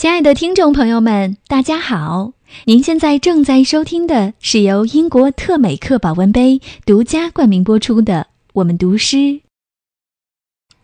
[0.00, 2.32] 亲爱的听众朋友们，大家好！
[2.64, 8.22] 您现在正在收听的是由英国特美克保温杯独家冠名播出的
[8.54, 9.16] 《我们读诗》。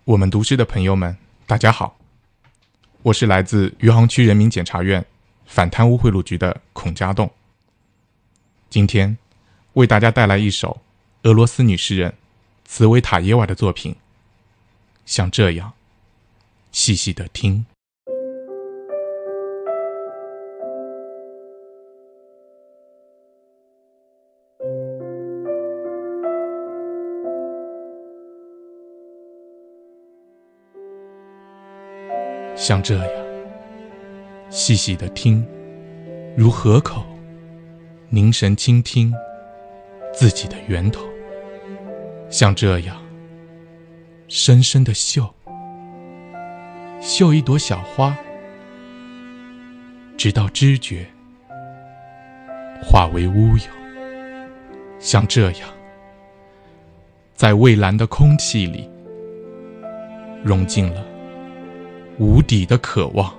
[0.04, 1.16] 我们读诗的朋友们，
[1.46, 1.96] 大家好，
[3.00, 5.03] 我是来自余杭区人民检察院
[5.46, 7.30] 反贪污贿赂局的孔家栋。
[8.69, 9.17] 今天
[9.72, 10.78] 为大家带来一首
[11.22, 12.12] 俄罗斯女诗人
[12.67, 13.96] 茨维塔耶娃的作品，
[15.06, 15.72] 像这样
[16.70, 17.64] 细细的听。
[32.56, 33.09] 像这样
[34.48, 35.47] 细细的听，
[36.34, 37.05] 如河口
[38.09, 39.12] 凝神倾听
[40.14, 41.02] 自己的源头；
[42.30, 42.97] 像这样
[44.27, 45.33] 深深的嗅，
[47.00, 48.16] 嗅一朵小花，
[50.16, 51.06] 直到知觉
[52.83, 53.70] 化为乌有；
[54.98, 55.69] 像这样
[57.34, 58.89] 在蔚蓝的空气里
[60.42, 61.16] 融进了。
[62.19, 63.34] 无底的渴望，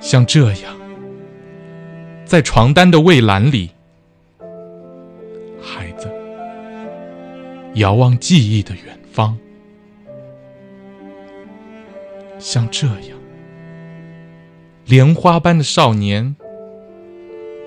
[0.00, 0.76] 像这样，
[2.24, 3.70] 在床单的蔚蓝里，
[5.62, 6.10] 孩子
[7.74, 9.38] 遥望记忆的远方，
[12.38, 13.18] 像这样，
[14.86, 16.34] 莲花般的少年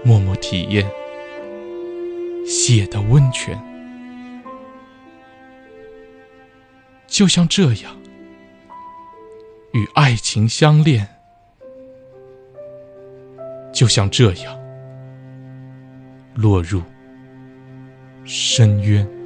[0.04, 0.86] 默默体验
[2.46, 3.58] 血的温泉，
[7.08, 7.99] 就像这样。
[9.74, 11.08] 与爱情相恋，
[13.72, 14.60] 就像这样
[16.36, 16.82] 落入
[18.26, 19.19] 深渊。